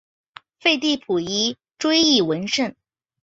[0.59, 2.75] 废帝溥仪追谥文慎。